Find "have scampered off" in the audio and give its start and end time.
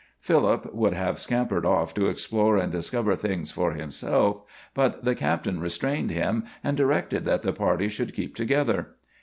0.93-1.93